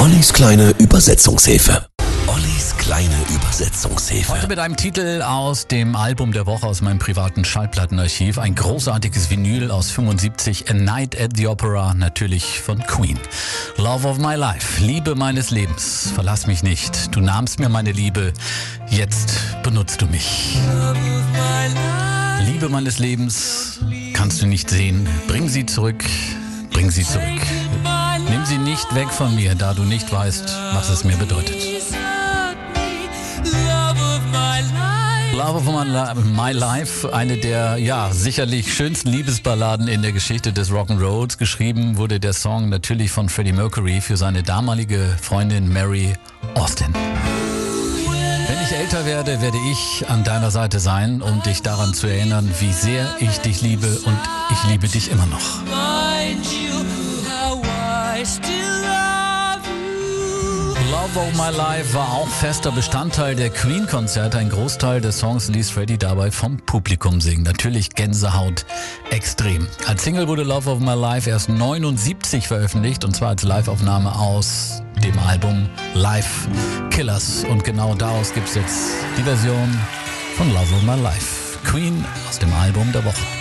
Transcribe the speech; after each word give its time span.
Ollis 0.00 0.32
kleine 0.32 0.70
Übersetzungshilfe. 0.78 1.86
Ollis 2.26 2.74
kleine 2.78 3.14
Übersetzungshilfe. 3.34 4.32
Heute 4.32 4.48
mit 4.48 4.58
einem 4.58 4.74
Titel 4.74 5.20
aus 5.20 5.66
dem 5.66 5.94
Album 5.94 6.32
der 6.32 6.46
Woche 6.46 6.66
aus 6.66 6.80
meinem 6.80 6.98
privaten 6.98 7.44
Schallplattenarchiv. 7.44 8.38
Ein 8.38 8.54
großartiges 8.54 9.28
Vinyl 9.28 9.70
aus 9.70 9.90
75, 9.90 10.70
A 10.70 10.72
Night 10.72 11.20
at 11.20 11.36
the 11.36 11.48
Opera, 11.48 11.92
natürlich 11.92 12.60
von 12.60 12.82
Queen. 12.82 13.18
Love 13.76 14.08
of 14.08 14.16
my 14.16 14.36
life, 14.36 14.82
Liebe 14.82 15.14
meines 15.14 15.50
Lebens. 15.50 16.10
Verlass 16.14 16.46
mich 16.46 16.62
nicht. 16.62 17.14
Du 17.14 17.20
nahmst 17.20 17.58
mir 17.58 17.68
meine 17.68 17.92
Liebe. 17.92 18.32
Jetzt 18.88 19.34
benutzt 19.62 20.00
du 20.00 20.06
mich. 20.06 20.56
Liebe 22.46 22.70
meines 22.70 22.98
Lebens 22.98 23.80
kannst 24.14 24.40
du 24.40 24.46
nicht 24.46 24.70
sehen. 24.70 25.06
Bring 25.28 25.50
sie 25.50 25.66
zurück. 25.66 26.02
Bring 26.70 26.90
sie 26.90 27.04
zurück. 27.04 27.42
Nicht 28.70 28.94
weg 28.94 29.10
von 29.10 29.34
mir, 29.34 29.56
da 29.56 29.74
du 29.74 29.82
nicht 29.82 30.12
weißt, 30.12 30.44
was 30.74 30.90
es 30.90 31.02
mir 31.02 31.16
bedeutet. 31.16 31.56
Love 35.32 35.56
of 35.56 36.24
My 36.24 36.52
Life, 36.52 37.12
eine 37.12 37.36
der 37.36 37.78
ja 37.78 38.12
sicherlich 38.12 38.72
schönsten 38.72 39.08
Liebesballaden 39.08 39.88
in 39.88 40.02
der 40.02 40.12
Geschichte 40.12 40.52
des 40.52 40.70
Rock'n'Rolls. 40.70 41.36
Geschrieben 41.36 41.96
wurde 41.96 42.20
der 42.20 42.32
Song 42.32 42.68
natürlich 42.68 43.10
von 43.10 43.28
Freddie 43.28 43.54
Mercury 43.54 44.00
für 44.00 44.16
seine 44.16 44.44
damalige 44.44 45.16
Freundin 45.20 45.72
Mary 45.72 46.12
Austin. 46.54 46.94
Wenn 46.94 48.62
ich 48.62 48.72
älter 48.72 49.04
werde, 49.04 49.42
werde 49.42 49.58
ich 49.72 50.08
an 50.08 50.22
deiner 50.22 50.52
Seite 50.52 50.78
sein, 50.78 51.22
um 51.22 51.42
dich 51.42 51.62
daran 51.62 51.92
zu 51.92 52.06
erinnern, 52.06 52.48
wie 52.60 52.72
sehr 52.72 53.16
ich 53.18 53.40
dich 53.40 53.62
liebe 53.62 53.88
und 54.04 54.18
ich 54.52 54.70
liebe 54.70 54.86
dich 54.86 55.10
immer 55.10 55.26
noch. 55.26 55.58
Love 60.90 61.16
of 61.16 61.32
My 61.38 61.56
Life 61.56 61.94
war 61.94 62.12
auch 62.12 62.28
fester 62.28 62.70
Bestandteil 62.70 63.34
der 63.34 63.48
Queen-Konzerte. 63.48 64.36
Ein 64.36 64.50
Großteil 64.50 65.00
des 65.00 65.20
Songs 65.20 65.48
ließ 65.48 65.70
Freddie 65.70 65.96
dabei 65.96 66.30
vom 66.30 66.58
Publikum 66.58 67.22
singen. 67.22 67.44
Natürlich 67.44 67.94
Gänsehaut 67.94 68.66
extrem. 69.08 69.66
Als 69.86 70.04
Single 70.04 70.28
wurde 70.28 70.42
Love 70.42 70.68
of 70.68 70.80
My 70.80 70.92
Life 70.92 71.30
erst 71.30 71.48
79 71.48 72.46
veröffentlicht 72.46 73.06
und 73.06 73.16
zwar 73.16 73.30
als 73.30 73.42
Live-Aufnahme 73.42 74.14
aus 74.14 74.82
dem 75.02 75.18
Album 75.20 75.70
Live 75.94 76.46
Killers. 76.90 77.44
Und 77.44 77.64
genau 77.64 77.94
daraus 77.94 78.34
gibt 78.34 78.48
es 78.48 78.54
jetzt 78.54 78.90
die 79.16 79.22
Version 79.22 79.80
von 80.36 80.52
Love 80.52 80.74
of 80.74 80.82
My 80.82 81.02
Life. 81.02 81.58
Queen 81.64 82.04
aus 82.28 82.38
dem 82.38 82.52
Album 82.52 82.92
der 82.92 83.02
Woche. 83.02 83.39